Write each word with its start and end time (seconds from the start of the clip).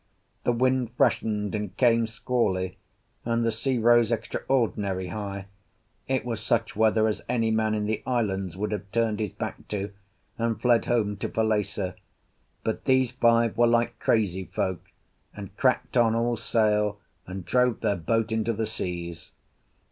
The 0.45 0.51
wind 0.51 0.89
freshened 0.97 1.53
and 1.53 1.77
came 1.77 2.07
squally, 2.07 2.79
and 3.23 3.45
the 3.45 3.51
sea 3.51 3.77
rose 3.77 4.11
extraordinary 4.11 5.09
high; 5.09 5.45
it 6.07 6.25
was 6.25 6.39
such 6.39 6.75
weather 6.75 7.07
as 7.07 7.21
any 7.29 7.51
man 7.51 7.75
in 7.75 7.85
the 7.85 8.01
islands 8.07 8.57
would 8.57 8.71
have 8.71 8.91
turned 8.91 9.19
his 9.19 9.31
back 9.31 9.67
to 9.67 9.93
and 10.39 10.59
fled 10.59 10.85
home 10.85 11.17
to 11.17 11.29
Falesá; 11.29 11.93
but 12.63 12.85
these 12.85 13.11
five 13.11 13.55
were 13.55 13.67
like 13.67 13.99
crazy 13.99 14.45
folk, 14.45 14.89
and 15.35 15.55
cracked 15.55 15.95
on 15.95 16.15
all 16.15 16.35
sail 16.35 16.99
and 17.27 17.45
drove 17.45 17.81
their 17.81 17.95
boat 17.95 18.31
into 18.31 18.53
the 18.53 18.65
seas. 18.65 19.33